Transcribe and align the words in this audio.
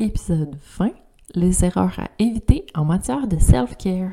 Épisode 0.00 0.56
20 0.78 0.92
Les 1.34 1.62
erreurs 1.62 1.98
à 1.98 2.08
éviter 2.18 2.64
en 2.74 2.86
matière 2.86 3.28
de 3.28 3.38
self-care. 3.38 4.12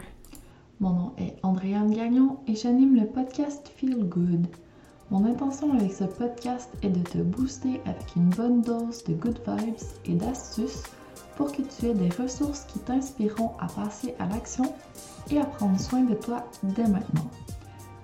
Mon 0.82 0.90
nom 0.90 1.14
est 1.18 1.38
Andréane 1.44 1.96
Gagnon 1.96 2.40
et 2.46 2.56
j'anime 2.56 3.00
le 3.00 3.06
podcast 3.06 3.72
Feel 3.78 4.04
Good. 4.04 4.48
Mon 5.12 5.24
intention 5.24 5.72
avec 5.72 5.94
ce 5.94 6.04
podcast 6.04 6.70
est 6.84 6.90
de 6.90 7.00
te 7.00 7.20
booster 7.20 7.80
avec 7.86 8.18
une 8.18 8.28
bonne 8.32 8.62
dose 8.62 9.02
de 9.06 9.14
good 9.14 9.40
vibes 9.48 9.76
et 10.04 10.16
d'astuces 10.16 10.84
pour 11.38 11.54
que 11.54 11.62
tu 11.62 11.86
aies 11.86 11.94
des 11.94 12.10
ressources 12.22 12.66
qui 12.66 12.80
t'inspireront 12.80 13.54
à 13.58 13.68
passer 13.68 14.14
à 14.20 14.28
l'action 14.28 14.66
et 15.32 15.40
à 15.40 15.46
prendre 15.46 15.80
soin 15.80 16.02
de 16.02 16.16
toi 16.16 16.44
dès 16.64 16.88
maintenant. 16.90 17.30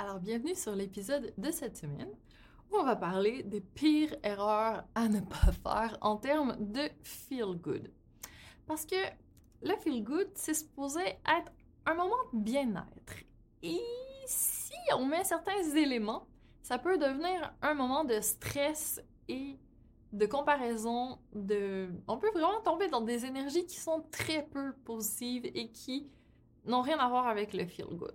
Alors, 0.00 0.20
bienvenue 0.20 0.54
sur 0.54 0.76
l'épisode 0.76 1.34
de 1.36 1.50
cette 1.50 1.76
semaine 1.76 2.12
où 2.70 2.76
on 2.76 2.84
va 2.84 2.94
parler 2.94 3.42
des 3.42 3.60
pires 3.60 4.14
erreurs 4.22 4.84
à 4.94 5.08
ne 5.08 5.18
pas 5.18 5.50
faire 5.64 5.98
en 6.02 6.16
termes 6.16 6.56
de 6.60 6.88
feel 7.02 7.56
good. 7.60 7.90
Parce 8.68 8.86
que 8.86 8.94
le 9.60 9.74
feel 9.80 10.04
good, 10.04 10.30
c'est 10.36 10.54
supposé 10.54 11.00
être 11.00 11.50
un 11.84 11.94
moment 11.94 12.14
de 12.32 12.38
bien-être. 12.38 13.24
Et 13.64 13.80
si 14.24 14.72
on 14.96 15.04
met 15.04 15.24
certains 15.24 15.64
éléments, 15.74 16.28
ça 16.62 16.78
peut 16.78 16.96
devenir 16.96 17.52
un 17.60 17.74
moment 17.74 18.04
de 18.04 18.20
stress 18.20 19.02
et 19.26 19.58
de 20.12 20.26
comparaison. 20.26 21.18
On 21.34 22.18
peut 22.18 22.30
vraiment 22.30 22.60
tomber 22.62 22.86
dans 22.86 23.00
des 23.00 23.24
énergies 23.24 23.66
qui 23.66 23.80
sont 23.80 24.04
très 24.12 24.44
peu 24.46 24.74
positives 24.84 25.46
et 25.46 25.72
qui 25.72 26.08
n'ont 26.66 26.82
rien 26.82 27.00
à 27.00 27.08
voir 27.08 27.26
avec 27.26 27.52
le 27.52 27.66
feel 27.66 27.88
good. 27.96 28.14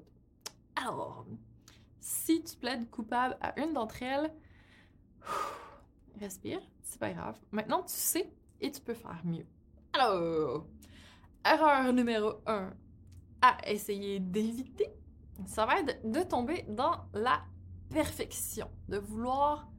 Alors, 0.78 1.26
si 2.04 2.44
tu 2.44 2.58
plaides 2.58 2.90
coupable 2.90 3.38
à 3.40 3.58
une 3.62 3.72
d'entre 3.72 4.04
elles, 4.04 4.30
respire, 6.20 6.60
c'est 6.82 7.00
pas 7.00 7.14
grave. 7.14 7.40
Maintenant, 7.52 7.82
tu 7.82 7.94
sais 7.94 8.30
et 8.60 8.70
tu 8.72 8.82
peux 8.82 8.94
faire 8.94 9.22
mieux. 9.24 9.46
Alors, 9.94 10.68
erreur 11.46 11.94
numéro 11.94 12.34
1 12.46 12.74
à 13.42 13.58
essayer 13.70 14.20
d'éviter, 14.20 14.90
ça 15.46 15.66
va 15.66 15.80
être 15.80 16.10
de 16.10 16.22
tomber 16.24 16.66
dans 16.68 17.06
la 17.14 17.42
perfection, 17.90 18.70
de 18.90 18.98
vouloir 18.98 19.70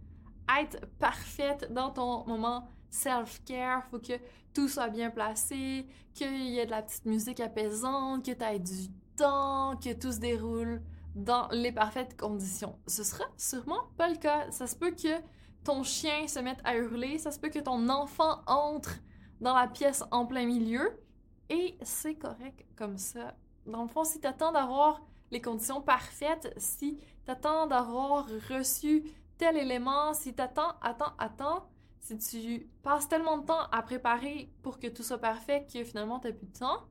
être 0.61 0.87
parfaite 0.99 1.73
dans 1.73 1.91
ton 1.91 2.27
moment 2.27 2.69
self-care, 2.89 3.85
faut 3.91 3.99
que 3.99 4.15
tout 4.55 4.69
soit 4.69 4.89
bien 4.89 5.11
placé, 5.11 5.87
qu'il 6.15 6.47
y 6.47 6.59
ait 6.59 6.67
de 6.67 6.71
la 6.71 6.83
petite 6.83 7.05
musique 7.05 7.41
apaisante, 7.41 8.25
que 8.25 8.33
tu 8.33 8.45
aies 8.45 8.61
du 8.61 8.89
temps, 9.17 9.77
que 9.77 9.93
tout 9.93 10.13
se 10.13 10.21
déroule 10.21 10.81
dans 11.15 11.49
les 11.49 11.73
parfaites 11.73 12.19
conditions. 12.19 12.79
Ce 12.87 13.05
sera 13.05 13.25
sûrement 13.37 13.89
pas 13.97 14.09
le 14.09 14.17
cas. 14.17 14.51
Ça 14.51 14.67
se 14.67 14.77
peut 14.77 14.91
que 14.91 15.21
ton 15.65 15.83
chien 15.83 16.29
se 16.29 16.39
mette 16.39 16.61
à 16.65 16.77
hurler, 16.77 17.19
ça 17.19 17.31
se 17.31 17.39
peut 17.39 17.49
que 17.49 17.59
ton 17.59 17.89
enfant 17.89 18.43
entre 18.47 18.97
dans 19.41 19.55
la 19.55 19.67
pièce 19.67 20.05
en 20.11 20.27
plein 20.27 20.47
milieu, 20.47 21.01
et 21.49 21.77
c'est 21.83 22.15
correct 22.15 22.65
comme 22.77 22.99
ça. 22.99 23.35
Dans 23.67 23.83
le 23.83 23.89
fond, 23.89 24.05
si 24.05 24.21
tu 24.21 24.27
attends 24.27 24.53
d'avoir 24.53 25.03
les 25.31 25.41
conditions 25.41 25.81
parfaites, 25.81 26.53
si 26.57 26.99
tu 27.25 27.31
attends 27.31 27.67
d'avoir 27.67 28.27
reçu 28.51 29.05
tel 29.39 29.57
élément, 29.57 30.13
si 30.13 30.35
tu 30.35 30.43
attends, 30.43 30.75
attends, 30.81 31.15
attends, 31.19 31.69
si 32.01 32.19
tu 32.19 32.69
passes 32.83 33.09
tellement 33.09 33.39
de 33.39 33.47
temps 33.47 33.67
à 33.73 33.83
préparer 33.83 34.53
pour 34.63 34.79
que 34.79 34.87
tout 34.87 35.03
soit 35.03 35.19
parfait 35.19 35.67
que 35.73 35.83
finalement 35.83 36.21
tu 36.21 36.33
plus 36.33 36.47
de 36.47 36.59
temps, 36.59 36.85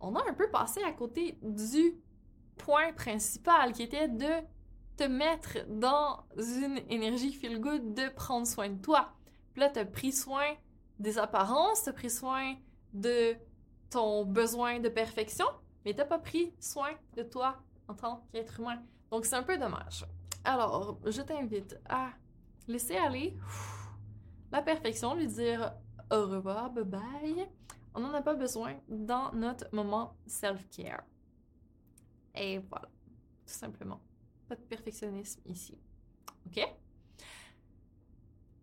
on 0.00 0.14
a 0.14 0.28
un 0.28 0.34
peu 0.34 0.50
passé 0.50 0.82
à 0.82 0.92
côté 0.92 1.38
du 1.42 1.94
point 2.58 2.92
principal 2.92 3.72
qui 3.72 3.82
était 3.82 4.08
de 4.08 4.42
te 4.96 5.04
mettre 5.04 5.58
dans 5.68 6.24
une 6.36 6.80
énergie 6.90 7.32
feel 7.32 7.60
good, 7.60 7.94
de 7.94 8.08
prendre 8.10 8.46
soin 8.46 8.68
de 8.68 8.80
toi. 8.80 9.12
Puis 9.52 9.60
là, 9.60 9.70
tu 9.70 9.78
as 9.78 9.84
pris 9.84 10.12
soin 10.12 10.54
des 10.98 11.18
apparences, 11.18 11.82
tu 11.84 11.88
as 11.88 11.92
pris 11.92 12.10
soin 12.10 12.54
de 12.92 13.34
ton 13.90 14.24
besoin 14.24 14.80
de 14.80 14.88
perfection, 14.88 15.46
mais 15.84 15.94
tu 15.94 16.04
pas 16.04 16.18
pris 16.18 16.54
soin 16.60 16.90
de 17.16 17.22
toi 17.22 17.56
en 17.88 17.94
tant 17.94 18.24
qu'être 18.32 18.60
humain. 18.60 18.82
Donc, 19.10 19.26
c'est 19.26 19.36
un 19.36 19.42
peu 19.42 19.58
dommage. 19.58 20.06
Alors, 20.44 20.98
je 21.04 21.20
t'invite 21.22 21.78
à 21.88 22.10
laisser 22.66 22.96
aller 22.96 23.36
la 24.50 24.62
perfection, 24.62 25.14
lui 25.14 25.26
dire 25.26 25.72
au 26.10 26.26
revoir, 26.26 26.70
bye 26.70 26.84
bye. 26.84 27.48
On 27.94 28.00
n'en 28.00 28.12
a 28.14 28.22
pas 28.22 28.34
besoin 28.34 28.76
dans 28.88 29.32
notre 29.32 29.66
moment 29.72 30.16
self-care. 30.26 31.02
Et 32.34 32.58
voilà, 32.58 32.88
tout 33.46 33.52
simplement. 33.54 34.00
Pas 34.48 34.56
de 34.56 34.62
perfectionnisme 34.62 35.40
ici. 35.46 35.78
OK? 36.46 36.60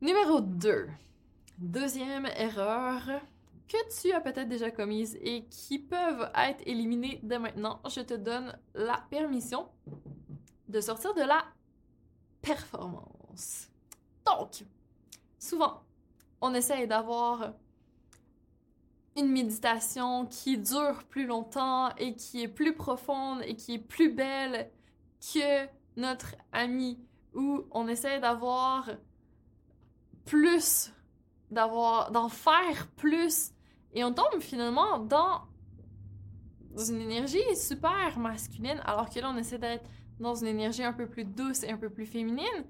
Numéro 0.02 0.42
2. 0.42 0.88
Deuxième 1.58 2.26
erreur 2.26 3.02
que 3.68 4.02
tu 4.02 4.12
as 4.12 4.22
peut-être 4.22 4.48
déjà 4.48 4.72
commise 4.72 5.18
et 5.22 5.46
qui 5.46 5.78
peuvent 5.78 6.32
être 6.36 6.62
éliminées 6.66 7.20
dès 7.22 7.38
maintenant. 7.38 7.82
Je 7.90 8.02
te 8.02 8.14
donne 8.14 8.58
la 8.74 9.06
permission 9.10 9.68
de 10.68 10.82
sortir 10.82 11.14
de 11.14 11.22
la 11.22 11.46
performance. 12.42 13.70
Donc, 14.26 14.64
souvent, 15.38 15.84
on 16.42 16.54
essaye 16.54 16.88
d'avoir 16.88 17.54
une 19.20 19.32
méditation 19.32 20.26
qui 20.26 20.58
dure 20.58 21.04
plus 21.10 21.26
longtemps 21.26 21.90
et 21.98 22.16
qui 22.16 22.44
est 22.44 22.48
plus 22.48 22.74
profonde 22.74 23.42
et 23.46 23.56
qui 23.56 23.76
est 23.76 23.80
plus 23.80 24.14
belle 24.14 24.72
que 25.22 25.68
notre 25.96 26.36
ami 26.52 27.00
où 27.34 27.64
on 27.72 27.88
essaie 27.88 28.20
d'avoir 28.20 28.90
plus, 30.26 30.94
d'avoir, 31.52 32.12
d'en 32.12 32.30
faire 32.30 32.88
plus 32.96 33.52
et 33.94 34.04
on 34.04 34.14
tombe 34.14 34.40
finalement 34.40 35.00
dans 35.00 35.42
une 36.78 37.02
énergie 37.02 37.56
super 37.56 38.18
masculine 38.20 38.82
alors 38.86 39.10
que 39.10 39.20
là 39.20 39.32
on 39.34 39.38
essaie 39.38 39.58
d'être 39.58 39.90
dans 40.20 40.36
une 40.36 40.48
énergie 40.48 40.84
un 40.84 40.94
peu 40.94 41.08
plus 41.08 41.26
douce 41.26 41.64
et 41.64 41.72
un 41.72 41.78
peu 41.78 41.90
plus 41.90 42.06
féminine 42.06 42.66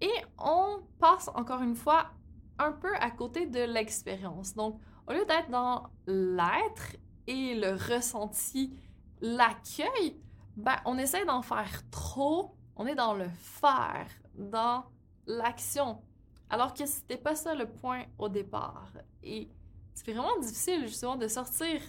Et 0.00 0.12
on 0.38 0.80
passe 0.98 1.28
encore 1.34 1.62
une 1.62 1.74
fois 1.74 2.10
un 2.58 2.72
peu 2.72 2.94
à 2.96 3.10
côté 3.10 3.46
de 3.46 3.60
l'expérience. 3.60 4.54
Donc, 4.54 4.80
au 5.06 5.12
lieu 5.12 5.24
d'être 5.26 5.50
dans 5.50 5.88
l'être 6.06 6.96
et 7.26 7.54
le 7.54 7.72
ressenti, 7.72 8.74
l'accueil, 9.20 10.20
ben, 10.56 10.76
on 10.84 10.98
essaie 10.98 11.24
d'en 11.24 11.42
faire 11.42 11.88
trop. 11.90 12.54
On 12.76 12.86
est 12.86 12.94
dans 12.94 13.14
le 13.14 13.28
faire, 13.28 14.08
dans 14.34 14.84
l'action. 15.26 16.02
Alors 16.50 16.74
que 16.74 16.84
c'était 16.86 17.16
pas 17.16 17.34
ça 17.34 17.54
le 17.54 17.66
point 17.66 18.04
au 18.18 18.28
départ. 18.28 18.92
Et 19.22 19.48
c'est 19.94 20.12
vraiment 20.12 20.38
difficile, 20.40 20.86
justement, 20.86 21.16
de 21.16 21.28
sortir 21.28 21.80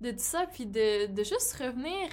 de 0.00 0.12
ça, 0.16 0.46
puis 0.46 0.66
de, 0.66 1.06
de 1.06 1.22
juste 1.22 1.56
revenir 1.60 2.08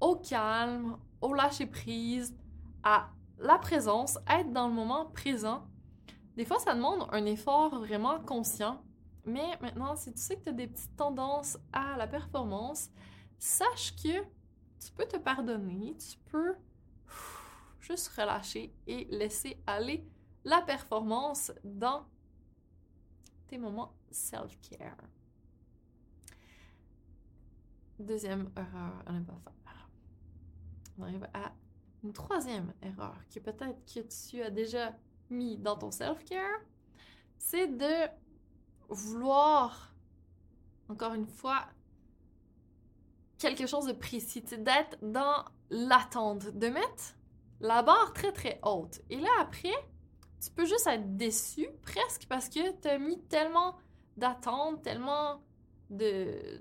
au 0.00 0.16
calme, 0.16 0.96
au 1.20 1.34
lâcher 1.34 1.66
prise, 1.66 2.36
à 2.82 3.08
la 3.38 3.58
présence, 3.58 4.18
être 4.28 4.52
dans 4.52 4.68
le 4.68 4.74
moment 4.74 5.06
présent. 5.06 5.66
Des 6.36 6.44
fois, 6.44 6.58
ça 6.58 6.74
demande 6.74 7.06
un 7.10 7.24
effort 7.26 7.78
vraiment 7.78 8.20
conscient. 8.20 8.80
Mais 9.26 9.58
maintenant, 9.60 9.96
si 9.96 10.12
tu 10.12 10.20
sais 10.20 10.36
que 10.36 10.44
tu 10.44 10.48
as 10.50 10.52
des 10.52 10.68
petites 10.68 10.96
tendances 10.96 11.58
à 11.72 11.96
la 11.96 12.06
performance, 12.06 12.90
sache 13.38 13.94
que 13.96 14.22
tu 14.78 14.92
peux 14.94 15.06
te 15.06 15.16
pardonner, 15.16 15.96
tu 15.96 16.16
peux 16.30 16.54
juste 17.80 18.08
relâcher 18.08 18.72
et 18.86 19.04
laisser 19.06 19.60
aller 19.66 20.06
la 20.44 20.62
performance 20.62 21.52
dans 21.64 22.06
tes 23.48 23.58
moments 23.58 23.94
self-care. 24.10 24.96
Deuxième 27.98 28.50
erreur 28.56 29.02
à 29.06 29.12
ne 29.12 29.24
pas 29.24 29.52
faire. 29.64 29.88
On 30.98 31.02
arrive 31.02 31.28
à 31.34 31.52
une 32.04 32.12
troisième 32.12 32.72
erreur 32.82 33.16
que 33.32 33.40
peut-être 33.40 33.84
que 33.92 34.00
tu 34.00 34.42
as 34.42 34.50
déjà 34.50 34.96
mis 35.30 35.58
dans 35.58 35.76
ton 35.76 35.90
self-care, 35.90 36.60
c'est 37.38 37.66
de 37.66 38.08
vouloir, 38.88 39.94
encore 40.88 41.14
une 41.14 41.26
fois, 41.26 41.66
quelque 43.38 43.66
chose 43.66 43.86
de 43.86 43.92
précis, 43.92 44.42
d'être 44.42 44.98
dans 45.02 45.44
l'attente, 45.70 46.56
de 46.56 46.68
mettre 46.68 47.14
la 47.60 47.82
barre 47.82 48.12
très 48.12 48.32
très 48.32 48.60
haute. 48.62 49.00
Et 49.10 49.18
là 49.18 49.30
après, 49.40 49.74
tu 50.40 50.50
peux 50.50 50.64
juste 50.64 50.86
être 50.86 51.16
déçu 51.16 51.68
presque 51.82 52.26
parce 52.28 52.48
que 52.48 52.72
tu 52.80 52.88
as 52.88 52.98
mis 52.98 53.20
tellement 53.24 53.76
d'attente, 54.16 54.82
tellement 54.82 55.42
de... 55.90 56.60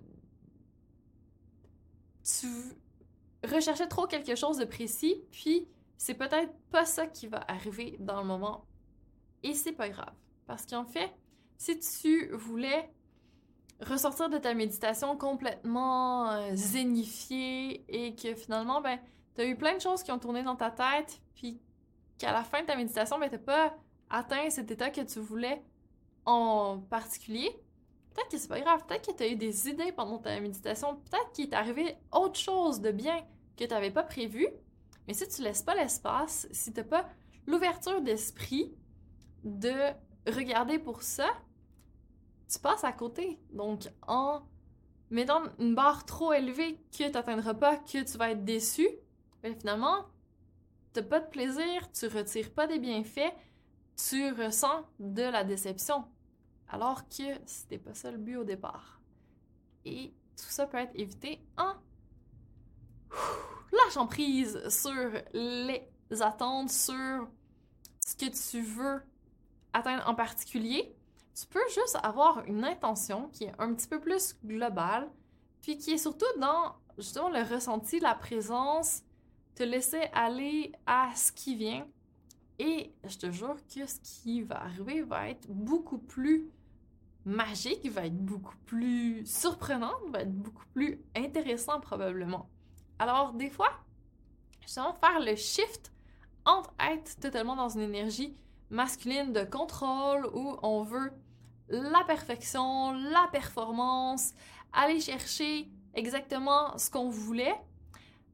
Tu 2.23 2.47
recherchais 3.43 3.87
trop 3.87 4.07
quelque 4.07 4.35
chose 4.35 4.57
de 4.57 4.65
précis, 4.65 5.23
puis 5.31 5.67
c'est 5.97 6.15
peut-être 6.15 6.53
pas 6.71 6.85
ça 6.85 7.05
qui 7.05 7.27
va 7.27 7.43
arriver 7.47 7.95
dans 7.99 8.21
le 8.21 8.27
moment. 8.27 8.65
Et 9.43 9.53
c'est 9.53 9.73
pas 9.73 9.89
grave. 9.89 10.13
Parce 10.47 10.65
qu'en 10.65 10.85
fait, 10.85 11.13
si 11.57 11.79
tu 11.79 12.29
voulais 12.33 12.89
ressortir 13.81 14.29
de 14.29 14.37
ta 14.37 14.53
méditation 14.53 15.17
complètement 15.17 16.31
euh, 16.31 16.51
zénifiée 16.53 17.85
et 17.89 18.15
que 18.15 18.35
finalement, 18.35 18.81
ben, 18.81 18.99
tu 19.35 19.41
as 19.41 19.45
eu 19.45 19.55
plein 19.55 19.75
de 19.75 19.81
choses 19.81 20.03
qui 20.03 20.11
ont 20.11 20.19
tourné 20.19 20.43
dans 20.43 20.55
ta 20.55 20.71
tête, 20.71 21.21
puis 21.35 21.59
qu'à 22.17 22.31
la 22.31 22.43
fin 22.43 22.61
de 22.61 22.67
ta 22.67 22.75
méditation, 22.75 23.19
ben, 23.19 23.29
t'as 23.29 23.37
pas 23.37 23.75
atteint 24.09 24.49
cet 24.49 24.71
état 24.71 24.89
que 24.89 25.01
tu 25.01 25.19
voulais 25.19 25.61
en 26.25 26.79
particulier, 26.79 27.51
peut-être 28.13 28.29
que 28.29 28.37
c'est 28.37 28.47
pas 28.47 28.61
grave, 28.61 28.85
peut-être 28.87 29.07
que 29.07 29.15
tu 29.15 29.23
as 29.23 29.27
eu 29.27 29.35
des 29.35 29.69
idées 29.69 29.91
pendant 29.91 30.19
ta 30.19 30.39
méditation, 30.39 30.95
peut-être 30.95 31.31
qu'il 31.33 31.49
t'est 31.49 31.55
arrivé 31.55 31.97
autre 32.11 32.39
chose 32.39 32.81
de 32.81 32.91
bien 32.91 33.19
que 33.57 33.63
tu 33.63 33.69
n'avais 33.69 33.91
pas 33.91 34.03
prévu, 34.03 34.47
mais 35.07 35.13
si 35.13 35.27
tu 35.27 35.41
laisses 35.41 35.61
pas 35.61 35.75
l'espace, 35.75 36.47
si 36.51 36.73
tu 36.73 36.83
pas 36.83 37.07
l'ouverture 37.45 38.01
d'esprit 38.01 38.73
de 39.43 39.73
regarder 40.27 40.79
pour 40.79 41.01
ça, 41.01 41.27
tu 42.47 42.59
passes 42.59 42.83
à 42.83 42.91
côté. 42.91 43.39
Donc, 43.51 43.89
en 44.07 44.41
mettant 45.09 45.43
une 45.59 45.75
barre 45.75 46.05
trop 46.05 46.33
élevée 46.33 46.77
que 46.91 46.97
tu 46.97 47.11
n'atteindras 47.11 47.53
pas, 47.53 47.77
que 47.77 48.03
tu 48.03 48.17
vas 48.17 48.31
être 48.31 48.43
déçu, 48.43 48.87
ben 49.43 49.55
finalement, 49.55 50.05
tu 50.93 50.99
n'as 50.99 51.05
pas 51.05 51.19
de 51.19 51.29
plaisir, 51.29 51.91
tu 51.91 52.07
retires 52.07 52.51
pas 52.53 52.67
des 52.67 52.79
bienfaits, 52.79 53.33
tu 53.95 54.31
ressens 54.31 54.85
de 54.99 55.23
la 55.23 55.43
déception. 55.43 56.05
Alors 56.67 57.07
que 57.07 57.23
c'était 57.45 57.77
pas 57.77 57.93
ça 57.93 58.11
le 58.11 58.17
but 58.17 58.37
au 58.37 58.43
départ. 58.43 59.01
Et 59.85 60.13
tout 60.35 60.49
ça 60.49 60.65
peut 60.65 60.77
être 60.77 60.95
évité 60.95 61.39
en 61.57 61.73
lâchant 63.71 64.07
prise 64.07 64.67
sur 64.69 65.11
les 65.33 65.87
attentes, 66.21 66.71
sur 66.71 67.27
ce 68.05 68.15
que 68.15 68.51
tu 68.51 68.61
veux 68.61 69.01
atteindre 69.75 70.07
en 70.07 70.15
particulier. 70.15 70.95
Tu 71.35 71.45
peux 71.47 71.67
juste 71.67 71.97
avoir 72.01 72.45
une 72.45 72.63
intention 72.63 73.27
qui 73.33 73.43
est 73.43 73.53
un 73.59 73.73
petit 73.73 73.87
peu 73.87 73.99
plus 73.99 74.35
globale, 74.45 75.09
puis 75.61 75.77
qui 75.77 75.91
est 75.91 75.97
surtout 75.97 76.25
dans 76.39 76.75
justement 76.97 77.29
le 77.29 77.41
ressenti, 77.43 77.99
la 77.99 78.15
présence, 78.15 79.03
te 79.53 79.63
laisser 79.63 80.09
aller 80.13 80.71
à 80.85 81.09
ce 81.13 81.31
qui 81.31 81.55
vient. 81.55 81.85
Et 82.57 82.93
je 83.03 83.17
te 83.17 83.31
jure 83.31 83.57
que 83.67 83.85
ce 83.85 83.99
qui 83.99 84.43
va 84.43 84.63
arriver 84.63 85.01
va 85.01 85.29
être 85.29 85.47
beaucoup 85.49 85.97
plus 85.97 86.49
magique, 87.25 87.85
va 87.91 88.05
être 88.05 88.17
beaucoup 88.17 88.55
plus 88.65 89.25
surprenant, 89.25 89.93
va 90.11 90.21
être 90.21 90.33
beaucoup 90.33 90.65
plus 90.73 91.01
intéressant 91.17 91.81
probablement. 91.81 92.47
Alors, 92.97 93.33
des 93.33 93.49
fois, 93.49 93.71
justement, 94.61 94.93
faire 94.93 95.19
le 95.19 95.35
shift 95.35 95.91
entre 96.45 96.73
être 96.79 97.19
totalement 97.19 97.57
dans 97.57 97.67
une 97.67 97.81
énergie 97.81 98.37
masculine 98.69 99.33
de 99.33 99.43
contrôle 99.43 100.25
où 100.33 100.57
on 100.61 100.83
veut 100.83 101.11
la 101.69 102.03
perfection, 102.05 102.91
la 102.93 103.27
performance, 103.31 104.33
aller 104.73 104.99
chercher 104.99 105.69
exactement 105.93 106.77
ce 106.77 106.89
qu'on 106.89 107.09
voulait, 107.09 107.55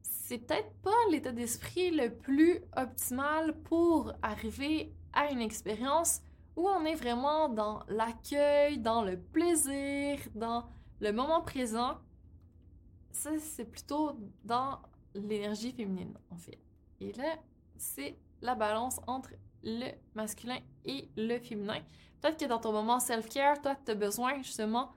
c'est 0.02 0.38
peut-être 0.38 0.72
pas 0.82 0.90
l'état 1.10 1.32
d'esprit 1.32 1.90
le 1.90 2.14
plus 2.14 2.60
optimal 2.76 3.54
pour 3.64 4.12
arriver 4.22 4.92
à 5.12 5.30
une 5.30 5.40
expérience 5.40 6.20
où 6.56 6.68
on 6.68 6.84
est 6.84 6.94
vraiment 6.94 7.48
dans 7.48 7.82
l'accueil, 7.88 8.78
dans 8.78 9.02
le 9.02 9.18
plaisir, 9.18 10.18
dans 10.34 10.68
le 11.00 11.12
moment 11.12 11.40
présent 11.40 11.98
ça, 13.12 13.30
c'est 13.38 13.66
plutôt 13.66 14.18
dans 14.44 14.80
l'énergie 15.14 15.72
féminine, 15.72 16.14
en 16.30 16.36
fait. 16.36 16.58
Et 17.00 17.12
là, 17.12 17.36
c'est 17.76 18.16
la 18.42 18.54
balance 18.54 19.00
entre 19.06 19.30
le 19.62 19.90
masculin 20.14 20.58
et 20.84 21.08
le 21.16 21.38
féminin. 21.38 21.80
Peut-être 22.20 22.38
que 22.38 22.44
dans 22.44 22.58
ton 22.58 22.72
moment 22.72 23.00
self-care, 23.00 23.60
toi, 23.62 23.76
tu 23.84 23.92
as 23.92 23.94
besoin 23.94 24.42
justement 24.42 24.92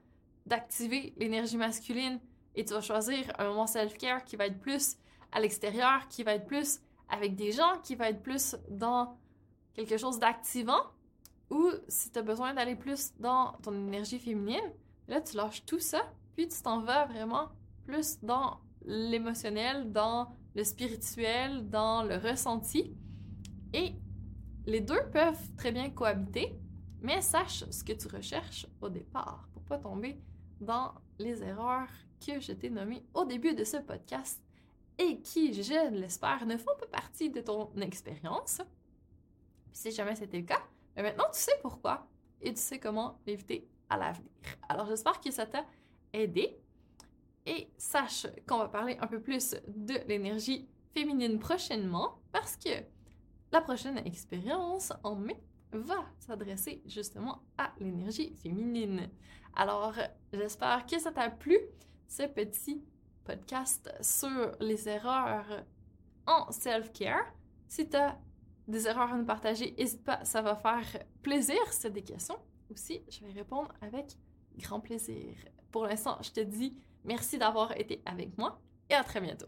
d'activer 0.46 1.14
l'énergie 1.18 1.58
masculine 1.58 2.20
et 2.56 2.66
tu 2.66 2.74
vas 2.74 2.82
choisir 2.82 3.32
un 3.40 3.48
moment 3.48 3.68
self-care 3.68 4.24
qui 4.26 4.36
va 4.36 4.48
être 4.48 4.60
plus 4.60 4.98
à 5.32 5.40
l'extérieur, 5.40 6.08
qui 6.08 6.24
va 6.24 6.36
être 6.36 6.46
plus 6.46 6.80
avec 7.10 7.36
des 7.36 7.52
gens, 7.52 7.80
qui 7.84 7.96
va 7.96 8.10
être 8.10 8.22
plus 8.22 8.56
dans 8.70 9.18
quelque 9.74 9.98
chose 9.98 10.20
d'activant. 10.20 10.82
Ou 11.50 11.70
si 11.88 12.12
tu 12.12 12.20
as 12.20 12.24
besoin 12.24 12.54
d'aller 12.54 12.76
plus 12.76 13.14
dans 13.20 13.54
ton 13.64 13.74
énergie 13.74 14.20
féminine, 14.20 14.72
là, 15.08 15.22
tu 15.22 15.38
lâches 15.38 15.66
tout 15.66 15.80
ça, 15.80 16.02
puis 16.36 16.48
tu 16.48 16.62
t'en 16.62 16.82
vas 16.82 17.06
vraiment 17.06 17.50
plus 17.86 18.20
dans 18.22 18.60
l'émotionnel, 18.84 19.92
dans 19.92 20.32
le 20.56 20.64
spirituel, 20.64 21.70
dans 21.70 22.04
le 22.04 22.18
ressenti. 22.18 22.96
Et 23.76 23.94
les 24.68 24.80
deux 24.80 25.02
peuvent 25.12 25.54
très 25.58 25.74
bien 25.74 25.90
cohabiter, 25.90 26.58
mais 27.02 27.20
sache 27.20 27.70
ce 27.70 27.84
que 27.84 27.92
tu 27.92 28.08
recherches 28.08 28.66
au 28.80 28.88
départ 28.88 29.50
pour 29.52 29.64
pas 29.64 29.78
tomber 29.78 30.18
dans 30.62 30.94
les 31.20 31.44
erreurs 31.44 31.90
que 32.26 32.40
je 32.40 32.54
t'ai 32.54 32.70
nommées 32.70 33.04
au 33.14 33.26
début 33.26 33.54
de 33.54 33.66
ce 33.66 33.76
podcast 33.76 34.42
et 34.98 35.20
qui, 35.20 35.54
je 35.54 35.92
l'espère, 35.92 36.46
ne 36.46 36.56
font 36.56 36.72
pas 36.80 36.88
partie 36.88 37.30
de 37.30 37.42
ton 37.42 37.70
expérience. 37.82 38.62
Si 39.74 39.92
jamais 39.92 40.16
c'était 40.16 40.40
le 40.40 40.46
cas, 40.46 40.64
mais 40.96 41.04
ben 41.04 41.10
maintenant 41.10 41.30
tu 41.34 41.42
sais 41.42 41.60
pourquoi 41.62 42.08
et 42.40 42.54
tu 42.54 42.62
sais 42.62 42.80
comment 42.80 43.20
l'éviter 43.28 43.68
à 43.90 43.98
l'avenir. 43.98 44.32
Alors 44.70 44.88
j'espère 44.88 45.20
que 45.20 45.32
ça 45.32 45.48
t'a 45.48 45.66
aidé. 46.14 46.58
Et 47.46 47.68
sache 47.78 48.26
qu'on 48.48 48.58
va 48.58 48.70
parler 48.70 48.98
un 49.02 49.08
peu 49.08 49.20
plus 49.20 49.54
de 49.68 49.96
l'énergie 50.08 50.70
féminine 50.94 51.40
prochainement 51.40 52.20
parce 52.32 52.56
que 52.56 52.70
la 53.56 53.62
prochaine 53.62 54.00
expérience 54.06 54.92
en 55.02 55.16
mai 55.16 55.42
va 55.72 56.04
s'adresser 56.20 56.82
justement 56.86 57.42
à 57.58 57.72
l'énergie 57.80 58.36
féminine. 58.44 59.10
Alors, 59.56 59.94
j'espère 60.34 60.86
que 60.86 61.00
ça 61.00 61.14
t'a 61.14 61.30
plu, 61.30 61.58
ce 62.06 62.24
petit 62.24 62.84
podcast 63.24 63.90
sur 64.02 64.52
les 64.60 64.90
erreurs 64.90 65.64
en 66.28 66.52
self-care. 66.52 67.34
Si 67.70 67.88
tu 67.88 67.96
as 67.96 68.20
des 68.68 68.90
erreurs 68.90 69.14
à 69.14 69.18
nous 69.18 69.26
partager, 69.26 69.74
n'hésite 69.78 70.04
pas, 70.04 70.26
ça 70.26 70.42
va 70.42 70.58
faire 70.58 71.06
plaisir. 71.22 71.62
Si 71.72 71.90
des 71.90 72.04
questions 72.04 72.40
aussi, 72.70 73.04
je 73.10 73.24
vais 73.24 73.32
répondre 73.32 73.72
avec 73.80 74.18
grand 74.58 74.82
plaisir. 74.82 75.34
Pour 75.72 75.86
l'instant, 75.86 76.18
je 76.22 76.32
te 76.32 76.42
dis 76.42 76.78
Merci 77.06 77.38
d'avoir 77.38 77.72
été 77.78 78.02
avec 78.06 78.38
moi 78.38 78.60
et 78.90 78.96
à 78.96 79.04
très 79.06 79.22
bientôt. 79.22 79.48